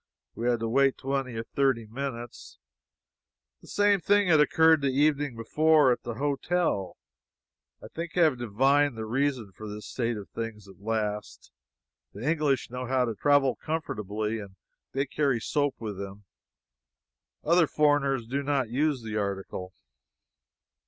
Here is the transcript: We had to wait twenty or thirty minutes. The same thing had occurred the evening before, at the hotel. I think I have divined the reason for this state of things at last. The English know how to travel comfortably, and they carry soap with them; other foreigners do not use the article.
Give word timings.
We 0.33 0.47
had 0.49 0.61
to 0.61 0.67
wait 0.67 0.97
twenty 0.97 1.35
or 1.35 1.43
thirty 1.43 1.85
minutes. 1.85 2.57
The 3.61 3.67
same 3.67 3.99
thing 3.99 4.29
had 4.29 4.39
occurred 4.39 4.81
the 4.81 4.87
evening 4.89 5.35
before, 5.35 5.91
at 5.91 6.01
the 6.01 6.15
hotel. 6.15 6.97
I 7.83 7.87
think 7.87 8.17
I 8.17 8.21
have 8.21 8.39
divined 8.39 8.97
the 8.97 9.05
reason 9.05 9.51
for 9.51 9.69
this 9.69 9.85
state 9.85 10.17
of 10.17 10.27
things 10.29 10.67
at 10.67 10.81
last. 10.81 11.51
The 12.15 12.27
English 12.27 12.71
know 12.71 12.87
how 12.87 13.05
to 13.05 13.13
travel 13.13 13.55
comfortably, 13.55 14.39
and 14.39 14.55
they 14.91 15.05
carry 15.05 15.39
soap 15.39 15.75
with 15.77 15.99
them; 15.99 16.23
other 17.43 17.67
foreigners 17.67 18.25
do 18.25 18.41
not 18.41 18.71
use 18.71 19.03
the 19.03 19.17
article. 19.17 19.71